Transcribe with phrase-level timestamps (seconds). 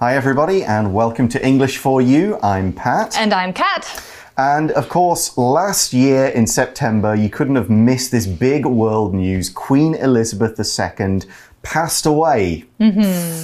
[0.00, 2.38] Hi, everybody, and welcome to English for You.
[2.40, 3.18] I'm Pat.
[3.18, 4.00] And I'm Kat.
[4.36, 9.50] And of course, last year in September, you couldn't have missed this big world news.
[9.50, 11.22] Queen Elizabeth II
[11.62, 12.64] passed away.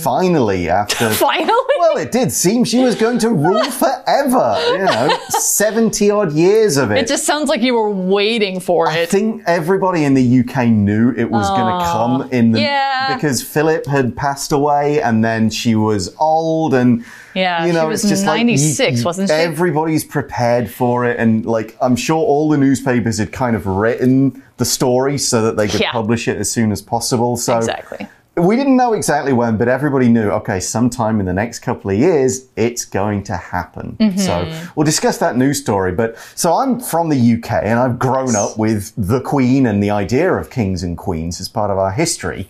[0.02, 1.10] Finally, after.
[1.14, 1.50] Finally?
[1.80, 4.56] Well, it did seem she was going to rule forever.
[4.72, 6.98] You know, 70 odd years of it.
[6.98, 9.02] It just sounds like you were waiting for I it.
[9.02, 13.14] I think everybody in the UK knew it was going to come in the yeah.
[13.16, 17.04] because Philip had passed away and then she was old and
[17.34, 19.34] Yeah, you she know was it's just like you- 96, you- wasn't she?
[19.34, 24.42] Everybody's prepared for it and like I'm sure all the newspapers had kind of written
[24.56, 25.92] the story so that they could Yeah.
[25.92, 27.36] publish it as soon as possible.
[27.36, 28.06] So Exactly.
[28.36, 31.96] we didn't know exactly when, but everybody knew, okay, sometime in the next couple of
[31.98, 33.96] years, it's going to happen.
[34.00, 34.18] Mm-hmm.
[34.18, 35.92] So we'll discuss that news story.
[35.92, 39.90] But so I'm from the UK and I've grown up with the Queen and the
[39.90, 42.48] idea of kings and queens as part of our history.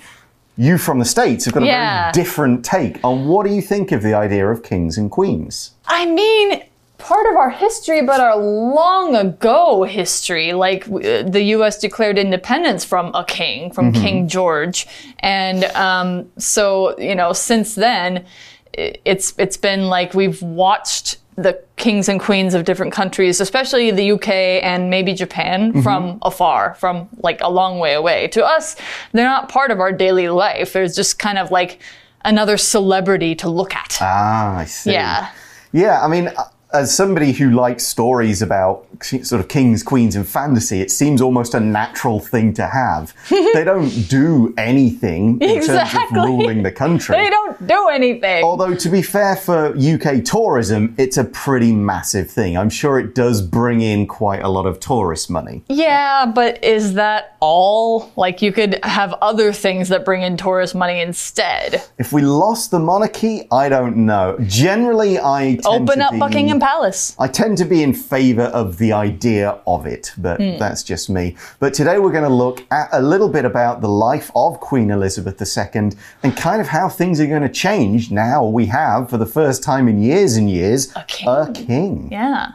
[0.57, 2.03] You from the States have got a Yeah.
[2.03, 5.73] very different take on what do you think of the idea of kings and queens?
[5.89, 6.63] I mean,
[7.05, 10.53] part of our history, but our long ago history.
[10.55, 11.79] Like w- the U.S.
[11.79, 14.87] declared independence from a king, from King George,
[15.21, 18.25] and um, so you know, since then,
[18.73, 24.13] it's it's been like we've watched the kings and queens of different countries, especially the
[24.13, 24.29] UK
[24.63, 28.29] and maybe Japan, from afar, from like a long way away.
[28.29, 28.77] To us,
[29.13, 30.73] they're not part of our daily life.
[30.73, 31.81] There's just kind of like
[32.25, 33.99] another celebrity to look at.
[34.01, 34.93] Ah, I see.
[34.93, 35.31] yeah.
[35.73, 36.45] Yeah, I mean, uh,
[36.75, 41.55] as somebody who likes stories about sort of kings, queens, and fantasy, it seems almost
[41.55, 43.15] a natural thing to have.
[43.31, 46.01] they don't do anything in Exactly.
[46.01, 47.15] terms of ruling the country.
[47.17, 48.45] They don't do anything.
[48.45, 52.57] Although, to be fair for UK tourism, it's a pretty massive thing.
[52.59, 55.63] I'm sure it does bring in quite a lot of tourist money.
[55.69, 58.11] yeah, but is that all?
[58.17, 61.83] Like, you could have other things that bring in tourist money instead.
[61.99, 64.37] If we lost the monarchy, I don't know.
[64.47, 67.15] Generally, I tend Open up Buckingham Palace.
[67.19, 70.57] I tend to be in favor of the idea of it, but hmm.
[70.57, 71.37] that's just me.
[71.59, 74.91] But today we're going to look at a little bit about the life of Queen
[74.91, 75.91] Elizabeth II
[76.23, 79.63] and kind of how things are going to change now we have, for the first
[79.63, 81.53] time in years and years, a king.
[81.53, 82.09] king.
[82.11, 82.53] Yeah.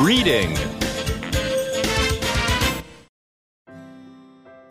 [0.00, 0.56] Reading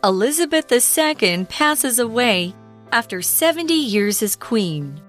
[0.04, 2.54] Elizabeth II passes away
[2.92, 5.03] after 70 years as queen.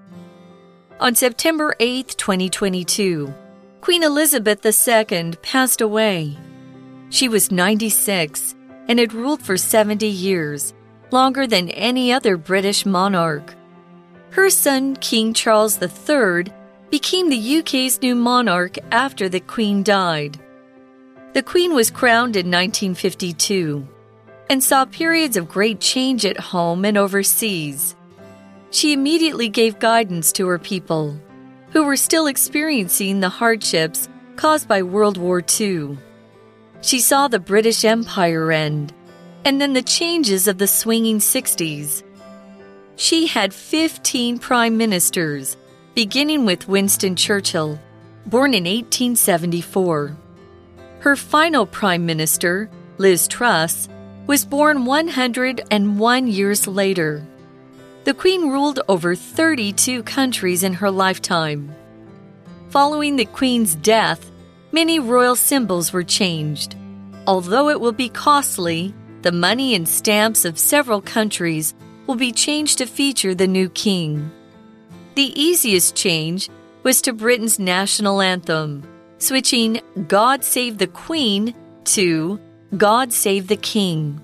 [0.97, 3.33] On September 8, 2022,
[3.81, 6.37] Queen Elizabeth II passed away.
[7.09, 8.55] She was 96
[8.87, 10.73] and had ruled for 70 years,
[11.11, 13.55] longer than any other British monarch.
[14.29, 16.45] Her son, King Charles III,
[16.89, 20.39] became the UK's new monarch after the Queen died.
[21.33, 23.85] The Queen was crowned in 1952
[24.49, 27.97] and saw periods of great change at home and overseas.
[28.71, 31.19] She immediately gave guidance to her people,
[31.71, 35.97] who were still experiencing the hardships caused by World War II.
[36.81, 38.93] She saw the British Empire end,
[39.45, 42.03] and then the changes of the swinging 60s.
[42.95, 45.57] She had 15 prime ministers,
[45.93, 47.79] beginning with Winston Churchill,
[48.25, 50.17] born in 1874.
[50.99, 53.87] Her final prime minister, Liz Truss,
[54.27, 57.25] was born 101 years later.
[58.05, 61.73] The Queen ruled over 32 countries in her lifetime.
[62.69, 64.29] Following the Queen's death,
[64.71, 66.75] many royal symbols were changed.
[67.25, 68.93] Although it will be costly,
[69.23, 71.73] the money and stamps of several countries
[72.05, 74.29] will be changed to feature the new king.
[75.15, 76.51] The easiest change
[76.83, 78.83] was to Britain's national anthem,
[79.17, 81.55] switching God Save the Queen
[81.85, 82.39] to
[82.77, 84.21] God Save the King.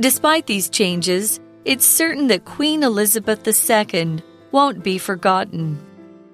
[0.00, 5.78] Despite these changes, it's certain that Queen Elizabeth II won't be forgotten.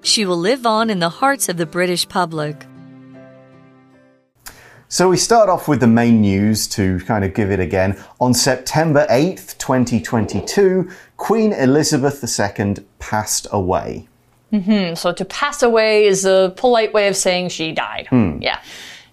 [0.01, 2.65] She will live on in the hearts of the British public.
[4.87, 8.03] So we start off with the main news to kind of give it again.
[8.19, 14.07] On September 8th, 2022, Queen Elizabeth II passed away.
[14.51, 14.95] Mm-hmm.
[14.95, 18.07] So to pass away is a polite way of saying she died.
[18.07, 18.41] Hmm.
[18.41, 18.61] Yeah.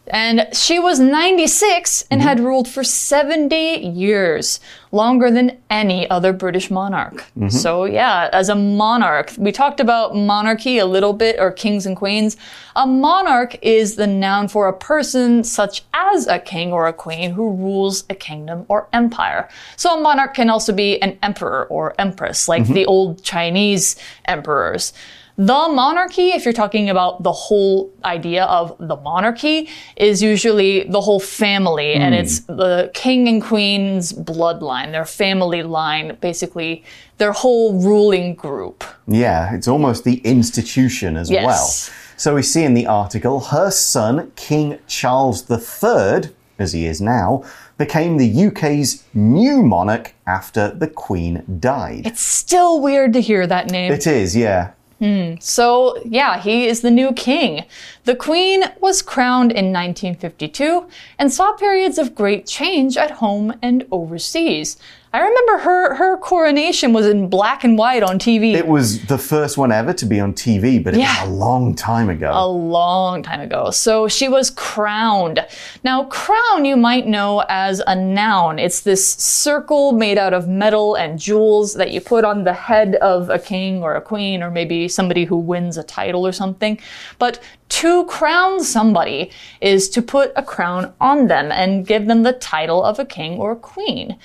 [0.08, 2.46] And she was 96 and had mm-hmm.
[2.46, 4.60] ruled for 70 years,
[4.92, 7.24] longer than any other British monarch.
[7.36, 7.48] Mm-hmm.
[7.48, 11.96] So, yeah, as a monarch, we talked about monarchy a little bit, or kings and
[11.96, 12.36] queens.
[12.76, 17.32] A monarch is the noun for a person such as a king or a queen
[17.32, 19.48] who rules a kingdom or empire.
[19.76, 22.74] So, a monarch can also be an emperor or empress, like mm-hmm.
[22.74, 24.92] the old Chinese emperors.
[25.38, 31.00] The monarchy, if you're talking about the whole idea of the monarchy, is usually the
[31.00, 32.20] whole family, and hmm.
[32.20, 36.84] it's the king and queen's bloodline, their family line, basically
[37.18, 38.82] their whole ruling group.
[39.06, 41.44] Yeah, it's almost the institution as Yes.
[41.44, 41.94] well.
[42.18, 47.44] So we see in the article her son, King Charles III, as he is now,
[47.76, 52.06] became the UK's new monarch after the Queen died.
[52.06, 53.92] It's still weird to hear that name.
[53.92, 54.70] It is, yeah.
[54.98, 55.34] Hmm.
[55.40, 57.66] So, yeah, he is the new king.
[58.04, 60.86] The queen was crowned in 1952
[61.18, 64.78] and saw periods of great change at home and overseas.
[65.16, 68.52] I remember her, her coronation was in black and white on TV.
[68.52, 71.22] It was the first one ever to be on TV, but it Yeah.
[71.22, 72.30] was a long time ago.
[72.34, 73.70] a long time ago.
[73.70, 75.42] So she was crowned.
[75.82, 78.58] Now, crown you might know as a noun.
[78.58, 82.96] It's this circle made out of metal and jewels that you put on the head
[82.96, 86.78] of a king or a queen or maybe somebody who wins a title or something.
[87.18, 89.30] But to crown somebody
[89.60, 93.38] is to put a crown on them and give them the title of a king
[93.38, 94.16] or a queen.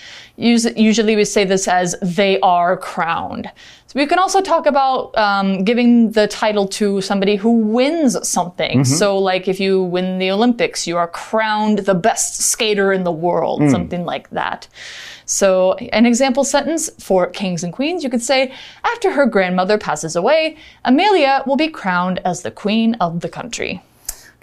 [0.41, 3.49] Us- Usually we say this as they are crowned.
[3.87, 8.85] So we can also talk about um, giving the title to somebody who wins something.
[8.85, 13.11] So, like if you win the Olympics, you are crowned the best skater in the
[13.11, 14.67] world, something like that.
[15.25, 18.53] So, an example sentence for kings and queens, you could say,
[18.85, 20.55] after her grandmother passes away,
[20.85, 23.81] Amelia will be crowned as the queen of the country.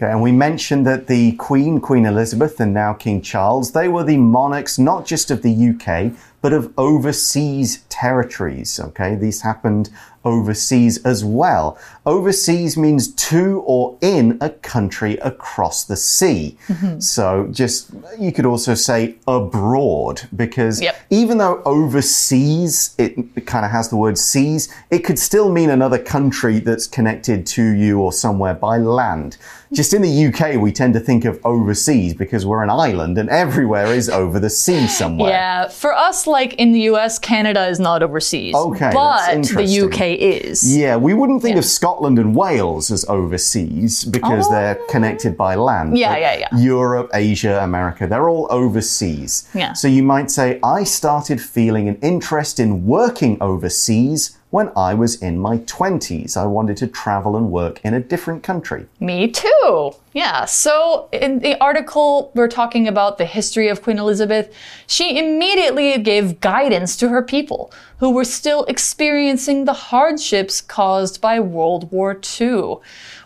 [0.00, 4.04] Okay, and we mentioned that the Queen, Queen Elizabeth, and now King Charles, they were
[4.04, 8.78] the monarchs not just of the UK, but of overseas territories.
[8.78, 9.90] Okay, these happened
[10.24, 11.78] overseas as well.
[12.06, 16.56] Overseas means to or in a country across the sea.
[16.68, 17.00] Mm-hmm.
[17.00, 20.96] So just, you could also say abroad, because Yep.
[21.10, 25.70] even though overseas, it, it kind of has the word seas, it could still mean
[25.70, 29.36] another country that's connected to you or somewhere by land.
[29.72, 33.28] Just in the UK, we tend to think of overseas because we're an island and
[33.28, 35.30] everywhere is over the sea somewhere.
[35.30, 38.54] Yeah, for us, like in the US, Canada is not overseas.
[38.54, 39.68] Okay, but the interesting.
[40.08, 40.76] UK is.
[40.76, 44.50] Yeah, we wouldn't think of Scotland and Wales as overseas because oh.
[44.50, 45.92] they're connected by land.
[45.92, 45.96] Oh.
[45.96, 46.58] Yeah, yeah, yeah.
[46.58, 49.48] Europe, Asia, America, they're all overseas.
[49.54, 49.72] Yeah.
[49.72, 55.20] So you might say, I started feeling an interest in working overseas when I was
[55.20, 56.36] in my 20s.
[56.36, 58.86] I wanted to travel and work in a different country.
[58.98, 59.92] Me too.
[60.18, 60.46] Yeah.
[60.46, 64.52] So in the article, we're talking about the history of Queen Elizabeth.
[64.88, 71.38] She immediately gave guidance to her people who were still experiencing the hardships caused by
[71.38, 72.78] World War II.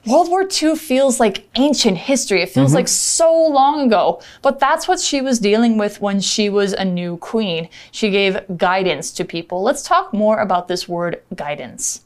[0.06, 2.42] World War II feels like ancient history.
[2.42, 2.76] It feels mm-hmm.
[2.76, 4.20] like so long ago.
[4.42, 7.70] But that's what she was dealing with when she was a new queen.
[7.90, 9.62] She gave guidance to people.
[9.62, 12.02] Let's talk more about this word guidance.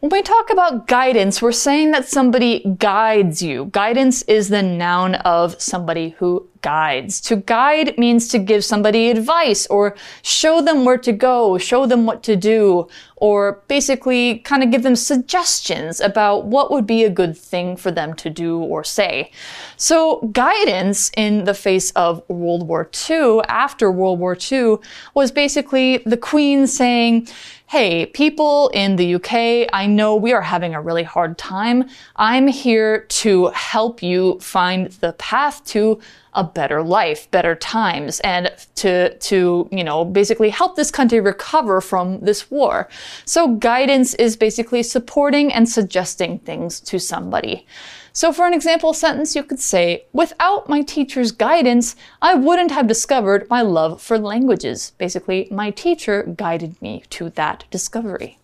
[0.00, 3.66] When we talk about guidance, we're saying that somebody guides you.
[3.66, 7.20] Guidance is the noun of somebody who guides.
[7.22, 12.06] To guide means to give somebody advice or show them where to go, show them
[12.06, 17.10] what to do, or basically kind of give them suggestions about what would be a
[17.10, 19.30] good thing for them to do or say.
[19.76, 24.76] So guidance in the face of World War II, after World War II,
[25.14, 27.28] was basically the Queen saying,
[27.70, 31.88] Hey, people in the UK, I know we are having a really hard time.
[32.16, 36.00] I'm here to help you find the path to
[36.34, 41.80] a better life, better times, and to, to, you know, basically help this country recover
[41.80, 42.88] from this war.
[43.24, 47.68] So guidance is basically supporting and suggesting things to somebody.
[48.12, 52.86] So for an example sentence, you could say, without my teacher's guidance, I wouldn't have
[52.86, 54.92] discovered my love for languages.
[54.98, 58.38] Basically, my teacher guided me to that discovery.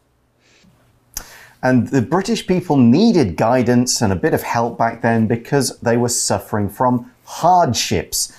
[1.63, 5.97] And the British people needed guidance and a bit of help back then because they
[5.97, 8.33] were suffering from hardships.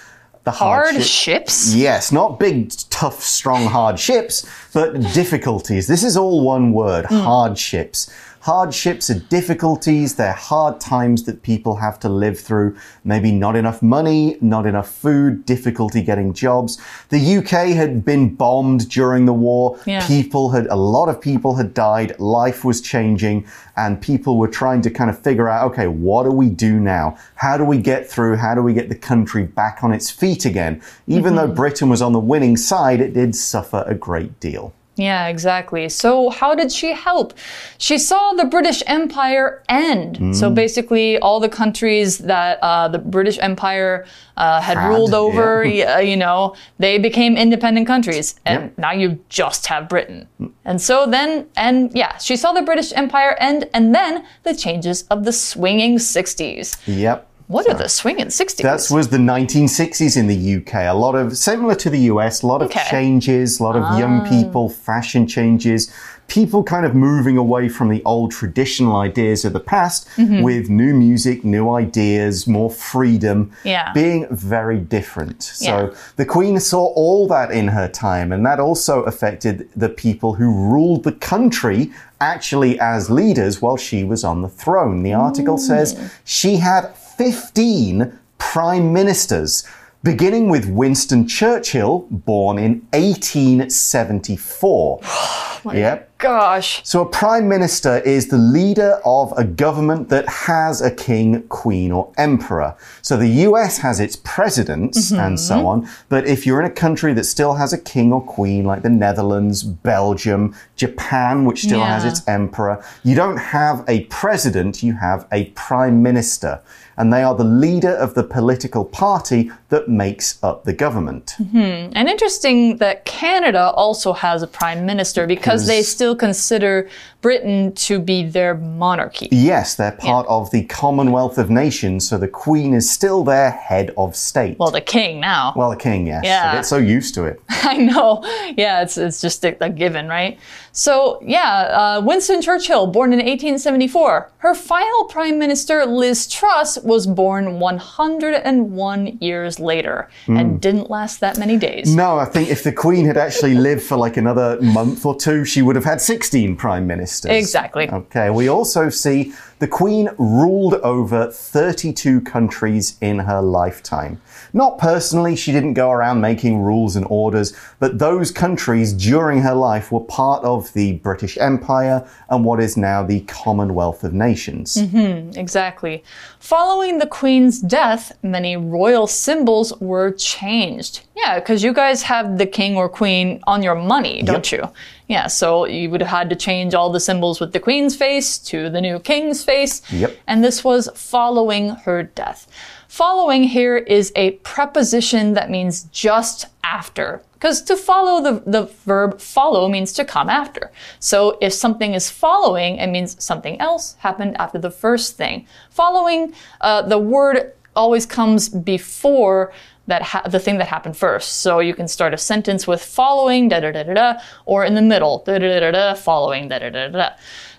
[0.45, 1.75] The hardship- Hardships?
[1.75, 5.87] Yes, not big, tough, strong hardships, but difficulties.
[5.87, 7.17] This is all one word hmm.
[7.17, 8.09] hardships.
[8.41, 12.77] Hardships are difficulties, they're hard times that people have to live through.
[13.03, 16.77] Maybe not enough money, not enough food, difficulty getting jobs.
[17.09, 19.79] The UK had been bombed during the war.
[19.85, 20.05] Yeah.
[20.05, 24.81] People had, a lot of people had died, life was changing, and people were trying
[24.81, 27.17] to kind of figure out okay, what do we do now?
[27.35, 28.37] How do we get through?
[28.37, 30.81] How do we get the country back on its feet again?
[31.07, 31.55] Even though mm-hmm.
[31.55, 34.73] Britain was on the winning side, it did suffer a great deal.
[34.97, 35.89] Yeah, exactly.
[35.89, 37.33] So, how did she help?
[37.77, 40.35] She saw the British Empire end.
[40.35, 44.05] So, basically, all the countries that uh, the British Empire
[44.37, 48.35] uh, had, Had, ruled over, y- uh, you know, they became independent countries.
[48.45, 48.77] And Yep.
[48.77, 50.27] now you just have Britain.
[50.65, 55.03] And so then, and yeah, she saw the British Empire end and then the changes
[55.11, 56.77] of the swinging 60s.
[56.87, 57.27] Yep.
[57.47, 58.57] What are the swinging 60s?
[58.61, 60.85] That was the 1960s in the UK.
[60.85, 62.83] A lot of, similar to the US, a lot of Okay.
[62.89, 65.89] changes, a lot of young people, fashion changes,
[66.27, 70.41] people kind of moving away from the old traditional ideas of the past Mm-hmm.
[70.41, 73.93] with new music, new ideas, more freedom, Yeah.
[73.93, 75.41] being very different.
[75.41, 75.89] So Yeah.
[76.17, 80.51] the Queen saw all that in her time, and that also affected the people who
[80.51, 85.03] ruled the country actually as leaders while she was on the throne.
[85.03, 89.67] The article says she had 15 prime ministers.
[90.03, 94.99] Beginning with Winston Churchill, born in 1874.
[95.73, 96.15] yep.
[96.17, 96.81] Gosh.
[96.83, 101.91] So, a prime minister is the leader of a government that has a king, queen,
[101.91, 102.75] or emperor.
[103.03, 105.21] So, the US has its presidents mm-hmm.
[105.21, 105.87] and so on.
[106.09, 108.89] But if you're in a country that still has a king or queen, like the
[108.89, 115.27] Netherlands, Belgium, Japan, which still has its emperor, you don't have a president, you have
[115.31, 116.61] a prime minister.
[116.99, 121.35] And they are the leader of the political party that makes up the government.
[121.39, 121.91] Mm-hmm.
[121.93, 127.73] And interesting that Canada also has a prime minister because they Because- still consider Britain
[127.73, 129.27] to be their monarchy.
[129.29, 133.91] Yes, they're part of the Commonwealth of Nations, so the Queen is still their head
[133.97, 134.57] of state.
[134.57, 135.51] Well, the king now.
[135.57, 136.23] Well, the king, yes.
[136.23, 136.51] Yeah.
[136.51, 137.41] I get so used to it.
[137.49, 138.21] I know.
[138.55, 140.39] Yeah, it's, it's just a, a given, right?
[140.77, 144.29] So, yeah, uh, Winston Churchill, born in 1874.
[144.37, 150.37] Her final prime minister, Liz Truss, was born 101 years later Hmm.
[150.37, 151.95] and didn't last that many days.
[151.95, 155.45] No, I think if the Queen had actually lived for like another month or two,
[155.45, 157.31] she would have had 16 prime ministers.
[157.31, 157.89] Exactly.
[157.89, 164.21] Okay, we also see the Queen ruled over 32 countries in her lifetime.
[164.53, 169.55] Not personally, she didn't go around making rules and orders, but those countries during her
[169.55, 174.77] life were part of the British Empire and what is now the Commonwealth of Nations.
[174.77, 176.03] Mm -hmm, exactly.
[176.39, 181.06] Following the Queen's death, many royal symbols were changed.
[181.17, 184.69] Yeah, because you guys have the king or queen on your money, don't you?
[185.07, 188.37] Yeah, so you would have had to change all the symbols with the Queen's face
[188.39, 189.81] to the new king's face.
[189.91, 190.15] Yep.
[190.27, 192.47] And this was following her death.
[192.87, 197.23] Following here is a preposition that means just after.
[197.33, 200.71] Because to follow the, the verb follow means to come after.
[200.99, 205.47] So if something is following, it means something else happened after the first thing.
[205.69, 209.53] Following, uh, the word always comes before
[209.87, 211.41] that ha- the thing that happened first.
[211.41, 214.75] So you can start a sentence with following da da da da da, or in
[214.75, 216.97] the middle da da da da da, following da da da da.
[216.97, 217.09] da.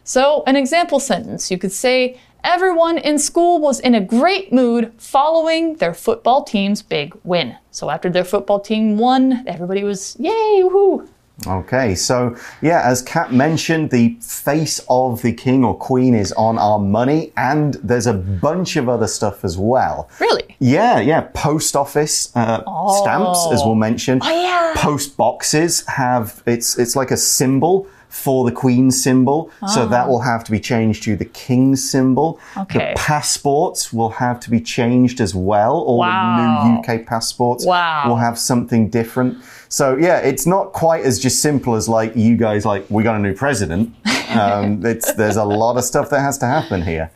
[0.05, 2.19] So an example sentence, you could say.
[2.45, 7.57] Everyone in school was in a great mood following their football team's big win.
[7.73, 11.09] So after their football team won, everybody was yay, woohoo.
[11.47, 16.59] Okay, so yeah, as Kat mentioned, the face of the king or queen is on
[16.59, 20.09] our money, and there's a bunch of other stuff as well.
[20.21, 20.57] Really?
[20.59, 22.63] Yeah, yeah, post office uh,
[23.03, 24.19] stamps, as we'll mention.
[24.23, 24.73] Oh, yeah.
[24.77, 30.21] Post boxes have it's it's like a symbol for the queen's symbol, so that will
[30.23, 32.41] have to be changed to the king's symbol.
[32.57, 32.63] Ah.
[32.63, 32.95] Okay.
[32.95, 35.75] The passports will have to be changed as well.
[35.77, 36.63] All Wow.
[36.65, 38.09] the new UK passports Wow.
[38.09, 39.37] will have something different.
[39.69, 43.17] So yeah, it's not quite as just simple as like you guys like we got
[43.17, 43.95] a new president.
[44.31, 47.11] Um, it's, there's a lot of stuff that has to happen here.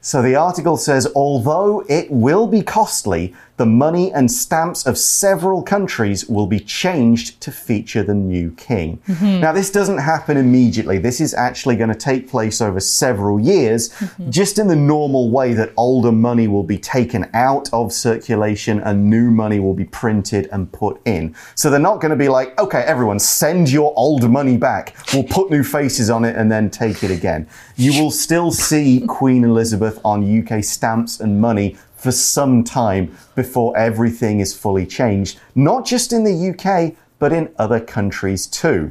[0.00, 5.62] So the article says, although it will be costly, the money and stamps of several
[5.62, 8.98] countries will be changed to feature the new king.
[9.08, 9.40] Mm-hmm.
[9.40, 10.98] Now, this doesn't happen immediately.
[10.98, 14.30] This is actually going to take place over several years, mm-hmm.
[14.30, 19.10] just in the normal way that older money will be taken out of circulation and
[19.10, 21.34] new money will be printed and put in.
[21.56, 24.96] So they're not going to be like, okay, everyone, send your old money back.
[25.12, 27.48] We'll put new faces on it and then take it again.
[27.76, 33.76] You will still see Queen Elizabeth on UK stamps and money for some time before
[33.76, 38.90] everything is fully changed, not just in the UK, but in other countries too.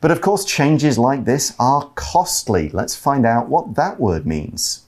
[0.00, 2.68] But of course, changes like this are costly.
[2.70, 4.82] Let's find out what that word means.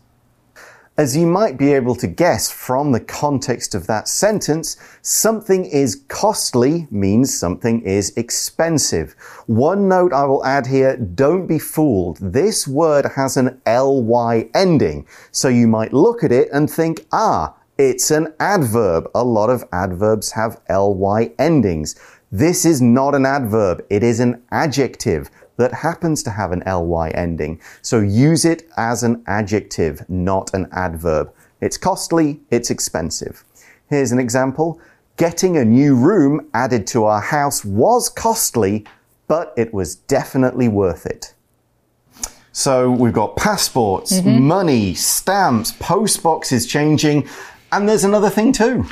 [0.98, 6.04] As you might be able to guess from the context of that sentence, something is
[6.08, 9.14] costly means something is expensive.
[9.46, 12.18] One note I will add here, don't be fooled.
[12.20, 15.06] This word has an ly ending.
[15.30, 19.10] So you might look at it and think, ah, it's an adverb.
[19.14, 21.99] A lot of adverbs have ly endings.
[22.30, 23.84] This is not an adverb.
[23.88, 27.58] It is an adjective that happens to have an ly ending.
[27.80, 31.32] So use it as an adjective, not an adverb.
[31.62, 33.44] It's costly, it's expensive.
[33.88, 34.78] Here's an example.
[35.16, 38.84] Getting a new room added to our house was costly,
[39.26, 41.34] but it was definitely worth it.
[42.52, 44.42] So we've got passports, Mm-hmm.
[44.42, 47.28] money, stamps, post boxes changing,
[47.72, 48.86] and there's another thing too.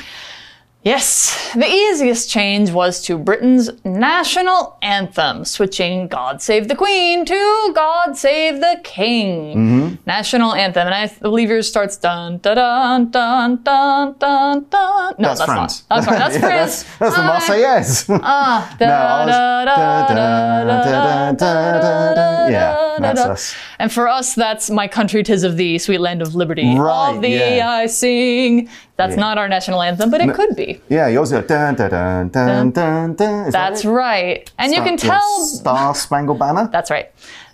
[0.81, 7.71] Yes, the easiest change was to Britain's national anthem, switching God Save the Queen to
[7.75, 9.55] God Save the King.
[9.57, 9.95] Mm-hmm.
[10.05, 15.15] National anthem, and I believe yours starts dun dun dun dun dun dun dun.
[15.19, 15.83] No, That's that's, France.
[15.89, 15.95] not.
[15.97, 16.19] That's France.
[16.19, 16.83] That's Yeah, France.
[16.83, 18.19] That's, that's the Marseillaise.
[18.23, 22.08] Ah, was- da, da, da, da, da, da, da,
[22.99, 23.35] da, da.
[23.79, 26.77] And for us, that's my country, tis of thee, sweet land of liberty.
[26.77, 27.69] Right, Of thee yeah.
[27.69, 28.69] I sing.
[28.97, 30.81] That's not our national anthem, but it could be.
[30.89, 33.47] Yeah, yours go dun dun dun dun dun dun.
[33.47, 33.89] Is that That's it?
[33.89, 34.51] right.
[34.57, 35.45] And you can Star- yeah, tell.
[35.45, 36.67] Star Spangled Banner.
[36.71, 37.09] That's right.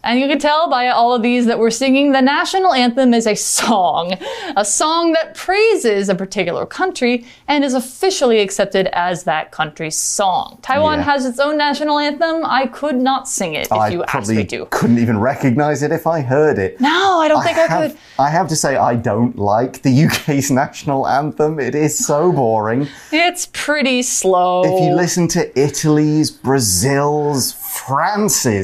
[0.06, 3.26] And you can tell by all of these that we're singing the national anthem is
[3.26, 4.14] a song,
[4.56, 10.60] a song that praises a particular country and is officially accepted as that country's song.
[10.62, 11.06] Taiwan Yeah.
[11.06, 12.46] has its own national anthem.
[12.46, 14.62] I could not sing it if I you asked me to.
[14.64, 16.80] I couldn't even recognize it if I heard it.
[16.80, 18.00] No, I don't think I, have, could.
[18.20, 21.60] I have to say, I don't like the UK's national anthem.
[21.60, 22.88] It is so boring.
[23.12, 24.64] It's pretty slow.
[24.66, 27.54] If you listen to Italy's, Brazil's,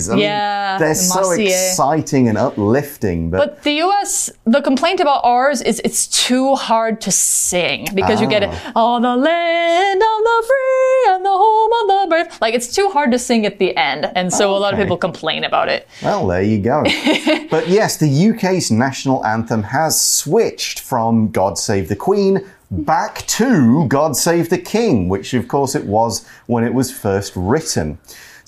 [0.10, 3.30] I mean, Yeah, they're the so exciting and uplifting.
[3.30, 8.22] But, But the US, the complaint about ours is it's too hard to sing because
[8.22, 8.72] you get it, Ah.
[8.76, 12.28] all the land of the free and the home of the brave.
[12.42, 14.10] Like it's too hard to sing at the end.
[14.16, 15.88] And so a lot of people complain about it.
[16.02, 16.84] well, there you go.
[17.50, 23.86] but yes, the UK's national anthem has switched from God Save the Queen back to
[23.88, 27.98] God Save the King, which of course it was when it was first written.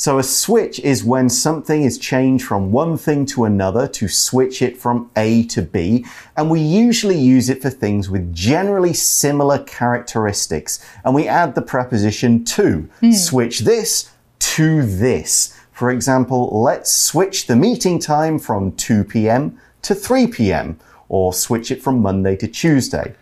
[0.04, 4.62] So a switch is when something is changed from one thing to another to switch
[4.62, 6.06] it from A to B,
[6.36, 11.62] and we usually use it for things with generally similar characteristics, and we add the
[11.62, 12.90] preposition to.
[13.00, 13.12] Hmm.
[13.14, 15.58] Switch this to this.
[15.72, 19.58] For example, let's switch the meeting time from 2 p.m.
[19.84, 23.16] to 3 p.m., or switch it from Monday to Tuesday.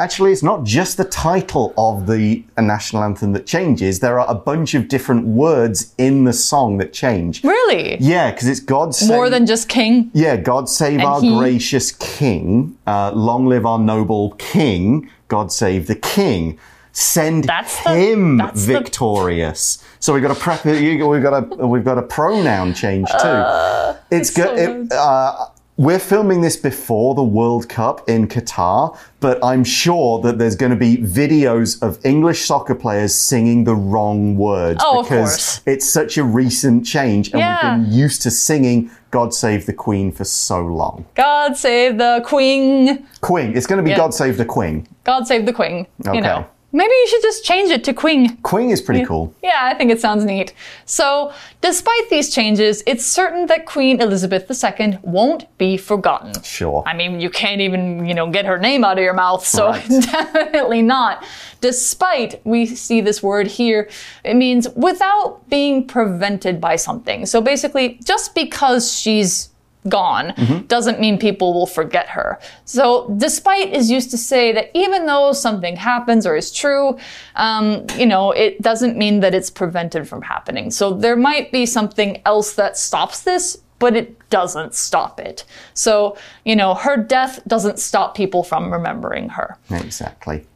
[0.00, 4.00] Actually, it's not just the title of the national anthem that changes.
[4.00, 7.44] There are a bunch of different words in the song that change.
[7.44, 7.98] Really?
[8.00, 9.10] Yeah, because it's God save.
[9.10, 10.10] More than just king?
[10.14, 12.78] Yeah, God save And our he- gracious King.
[12.86, 15.10] Uh, long live our noble King.
[15.28, 16.58] God save the King.
[16.92, 19.84] Send That's the- him that's the- victorious.
[19.98, 20.64] So we've got a prep.
[20.64, 23.94] We've got a we've got a pronoun change too.
[24.10, 24.46] it's good.
[24.48, 25.46] so it- uh,
[25.80, 30.72] we're filming this before the World Cup in Qatar, but I'm sure that there's going
[30.72, 36.18] to be videos of English soccer players singing the wrong words Oh, because it's such
[36.18, 37.78] a recent change, and Yeah.
[37.78, 41.06] we've been used to singing God Save the Queen for so long.
[41.14, 43.06] God save the queen.
[43.22, 43.56] Queen.
[43.56, 43.96] It's going to be Yeah.
[43.96, 44.86] God Save the Queen.
[45.04, 45.86] God save the queen.
[46.06, 46.14] Okay.
[46.16, 46.44] You know.
[46.72, 48.36] Maybe you should just change it to queen.
[48.38, 49.34] Queen is pretty cool.
[49.42, 50.54] Yeah, I think it sounds neat.
[50.86, 56.40] So, despite these changes, it's certain that Queen Elizabeth II won't be forgotten.
[56.42, 56.82] Sure.
[56.86, 59.68] I mean, you can't even, you know, get her name out of your mouth, so
[59.70, 59.88] Right.
[60.12, 61.24] definitely not.
[61.60, 63.88] Despite we see this word here,
[64.24, 67.26] it means without being prevented by something.
[67.26, 69.49] So basically, just because she's
[69.88, 70.34] gone
[70.68, 72.38] doesn't mean people will forget her.
[72.64, 76.98] So despite is used to say that even though something happens or is true,
[77.36, 80.70] um, you know, it doesn't mean that it's prevented from happening.
[80.70, 85.44] So there might be something else that stops this, but it doesn't stop it.
[85.74, 89.56] So, you know, her death doesn't stop people from remembering her.
[89.70, 90.46] Exactly.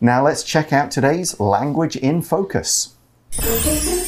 [0.00, 2.94] Now let's check out today's language in focus.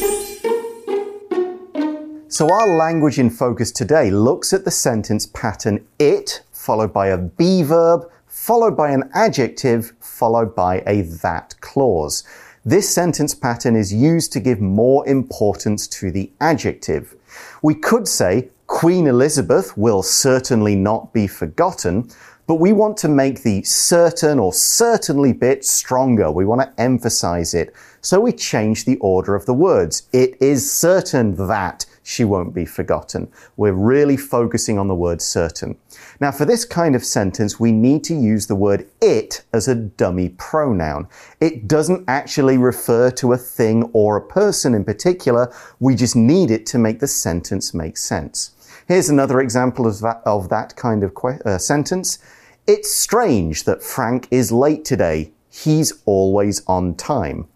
[2.29, 7.17] So, our language in focus today looks at the sentence pattern it, followed by a
[7.17, 12.25] be verb, followed by an adjective, followed by a that clause.
[12.65, 17.15] This sentence pattern is used to give more importance to the adjective.
[17.63, 22.11] We could say, Queen Elizabeth will certainly not be forgotten,
[22.49, 26.33] but we want to make the certain or certainly bit stronger.
[26.33, 27.73] We want to emphasize it.
[28.01, 30.09] So we change the order of the words.
[30.13, 33.27] It is certain that she won't be forgotten.
[33.57, 35.77] We're really focusing on the word certain.
[36.21, 39.75] Now, for this kind of sentence, we need to use the word it as a
[39.75, 41.09] dummy pronoun.
[41.41, 45.53] It doesn't actually refer to a thing or a person in particular.
[45.81, 48.53] We just need it to make the sentence make sense.
[48.87, 52.21] Here's another example of that, of that kind of uh, sentence.
[52.69, 55.33] It's strange that Frank is late today.
[55.51, 57.49] He's always on time.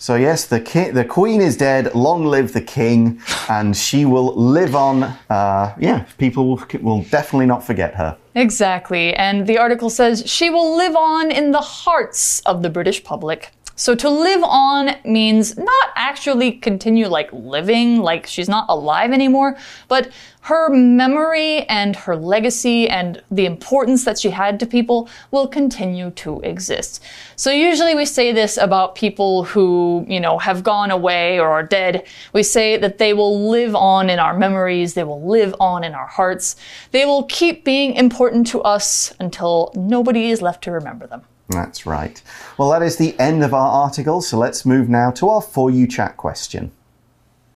[0.00, 1.94] So yes, the ki- the queen is dead.
[1.94, 5.02] Long live the king, and she will live on.
[5.28, 8.16] Uh, yeah, people will, will definitely not forget her.
[8.34, 9.12] Exactly.
[9.12, 13.50] And the article says she will live on in the hearts of the British public.
[13.80, 19.56] So to live on means not actually continue like living, like she's not alive anymore,
[19.88, 20.10] but
[20.42, 26.10] her memory and her legacy and the importance that she had to people will continue
[26.10, 27.02] to exist.
[27.36, 31.62] So usually we say this about people who, you know, have gone away or are
[31.62, 32.06] dead.
[32.34, 35.94] We say that they will live on in our memories, they will live on in
[35.94, 36.56] our hearts.
[36.90, 41.22] They will keep being important to us until nobody is left to remember them.
[41.50, 42.22] That's right.
[42.56, 45.68] Well, that is the end of our article, so let's move now to our For
[45.68, 46.70] You Chat question.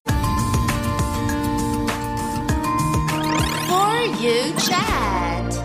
[0.07, 0.15] For
[4.19, 5.65] you chat.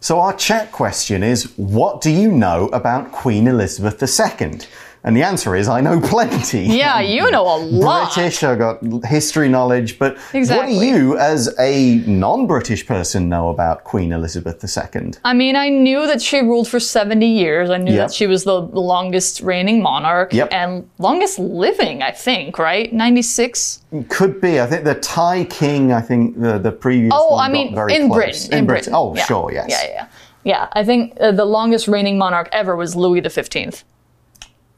[0.00, 4.60] So, our chat question is What do you know about Queen Elizabeth II?
[5.04, 6.62] And the answer is I know plenty.
[6.62, 8.14] Yeah, you know a lot.
[8.14, 10.76] British, I've got history knowledge, but Exactly.
[10.76, 15.12] what do you, as a non British person, know about Queen Elizabeth II?
[15.24, 17.68] I mean, I knew that she ruled for 70 years.
[17.68, 18.08] I knew Yep.
[18.08, 20.48] that she was the the longest reigning monarch Yep.
[20.52, 22.92] and longest living, I think, right?
[22.92, 23.80] 96?
[24.08, 24.60] Could be.
[24.60, 28.08] I think the Thai king, I think the, the previous Oh, one I mean, in
[28.08, 28.14] close.
[28.14, 28.58] Britain.
[28.58, 28.92] In, Britain.
[28.94, 29.24] Oh, Yeah.
[29.24, 29.66] sure, yes.
[29.68, 30.06] Yeah, yeah,
[30.44, 30.68] yeah.
[30.74, 33.82] I think uh, the longest reigning monarch ever was Louis XV.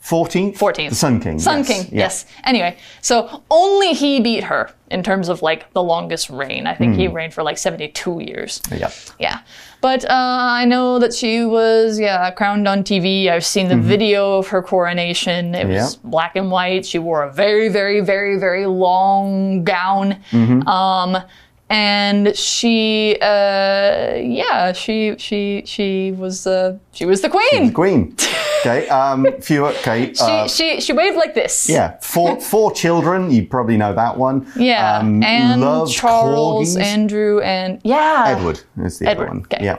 [0.05, 0.59] 14th?
[0.59, 0.91] 14th.
[0.91, 1.39] The Sun King.
[1.39, 1.67] Sun yes.
[1.69, 1.99] King, Yeah.
[2.05, 2.27] yes.
[2.45, 6.67] Anyway, so only he beat her in terms of like the longest reign.
[6.67, 7.15] I think he Hmm.
[7.17, 8.61] reigned for like 72 years.
[8.71, 8.91] Yeah.
[9.19, 9.39] Yeah.
[9.81, 13.29] But uh, I know that she was, yeah, crowned on TV.
[13.31, 15.55] I've seen the video of her coronation.
[15.55, 15.95] It was.
[15.95, 16.11] Yeah.
[16.11, 16.85] black and white.
[16.87, 20.17] She wore a very, very, very, very long gown.
[20.33, 20.67] Mm-hmm.
[20.69, 21.23] Um,
[21.71, 27.73] and she, uh, yeah, she, she, she was, uh, she was the queen.
[27.73, 28.15] Queen.
[28.67, 28.89] Okay.
[28.89, 29.67] Um, few.
[29.67, 30.15] Okay.
[30.15, 31.69] She, uh, she, she waved like this.
[31.69, 31.99] yeah.
[32.01, 33.31] Four, four children.
[33.31, 34.51] You probably know that one.
[34.57, 36.81] Yeah, Um, and Charles, corgis.
[36.81, 39.43] Andrew, and yeah, Edward is the Edward, other one.
[39.53, 39.65] okay.
[39.65, 39.79] Yeah.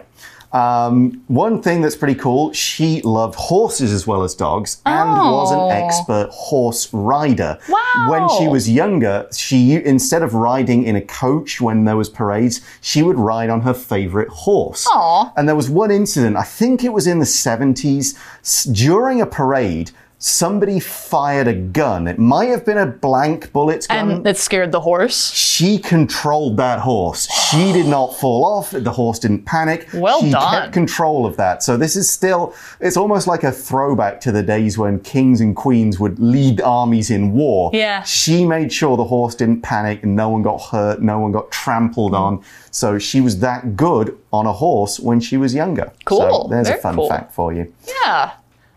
[0.56, 5.52] Um, one thing that's pretty cool, she loved horses as well as dogs and was
[5.52, 5.65] Oh.
[5.70, 7.58] an expert horse rider.
[7.68, 8.08] Wow.
[8.10, 12.62] When she was younger, she instead of riding in a coach when there was parades,
[12.80, 14.88] she would ride on her favorite horse.
[14.94, 15.34] Aw.
[15.36, 18.15] And there was one incident, I think it was in the 70s,
[18.72, 19.91] during a parade,
[20.26, 22.08] somebody fired a gun.
[22.08, 25.32] It might have been a blank bullet gun and it scared the horse.
[25.32, 27.28] she controlled that horse.
[27.50, 28.72] She did not fall off.
[28.72, 29.88] The horse didn't panic.
[29.94, 30.62] Well she done.
[30.62, 31.62] kept control of that.
[31.62, 35.56] So this is still, it's almost like a throwback to the days when kings and
[35.56, 37.70] queens would lead armies in war.
[37.72, 38.02] Yeah.
[38.02, 41.52] She made sure the horse didn't panic and no one got hurt, no one got
[41.52, 42.20] trampled Mm.
[42.20, 42.42] on.
[42.72, 45.92] So she was that good on a horse when she was younger.
[46.06, 46.20] Cool.
[46.44, 47.10] So there's a fun cool.
[47.10, 47.72] fact for you.
[48.04, 48.32] Yeah.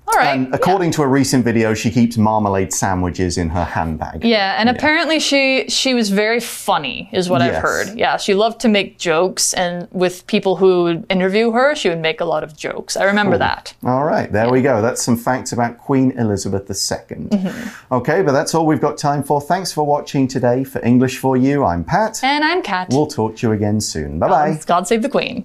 [0.09, 0.39] All right.
[0.39, 4.25] And according to a recent video, she keeps marmalade sandwiches in her handbag.
[4.25, 7.99] Yeah, and apparently she she was very funny, is what I've heard.
[7.99, 11.99] Yeah, she loved to make jokes, and with people who would interview her, she would
[11.99, 12.97] make a lot of jokes.
[12.97, 13.75] I remember that.
[13.85, 14.81] All right, there we go.
[14.81, 17.17] That's some facts about Queen Elizabeth II.
[17.27, 17.95] Mm-hmm.
[17.95, 19.43] Okay, but that's all we've got time for.
[19.43, 20.65] Thanks for watching today.
[20.65, 22.25] For English for You, I'm Pat.
[22.25, 22.89] And I'm Kat.
[22.91, 24.19] We'll talk to you again soon.
[24.19, 24.61] Bye bye.
[24.65, 25.45] God save the Queen.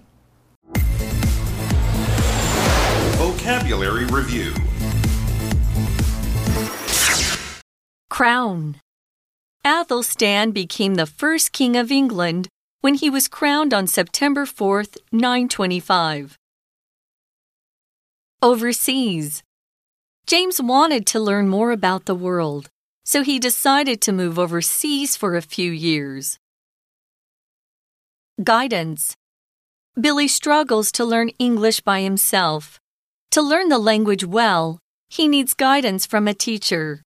[3.43, 4.53] Vocabulary Review
[8.09, 8.77] Crown.
[9.65, 12.47] Athelstan became the first king of England
[12.79, 16.37] when he was crowned on September 4th, 925.
[18.41, 19.43] Overseas.
[20.25, 22.69] James wanted to learn more about the world,
[23.03, 26.39] so he decided to move overseas for a few years.
[28.41, 29.17] Guidance.
[29.99, 32.79] Billy struggles to learn English by himself.
[33.33, 34.77] To learn the language well,
[35.09, 37.01] he needs guidance from a teacher.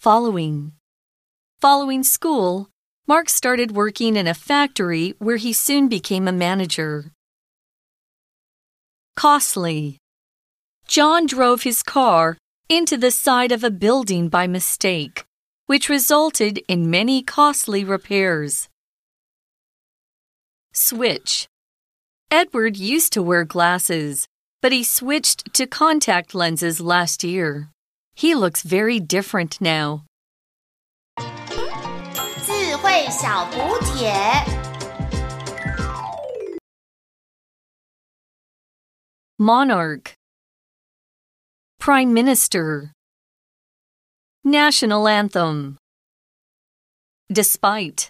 [0.00, 0.72] Following.
[1.62, 2.68] Following school,
[3.06, 7.12] Mark started working in a factory where he soon became a manager.
[9.16, 9.96] Costly.
[10.86, 12.36] John drove his car
[12.68, 15.24] into the side of a building by mistake,
[15.64, 18.68] which resulted in many costly repairs.
[20.74, 21.48] Switch.
[22.31, 24.27] Edward used to wear glasses,
[24.61, 27.69] but he switched to contact lenses last year.
[28.15, 30.05] He looks very different now.
[32.45, 34.11] 智慧小补帖。
[39.37, 40.13] Monarch.
[41.79, 42.91] Prime Minister.
[44.43, 45.77] National Anthem.
[47.31, 48.09] Despite.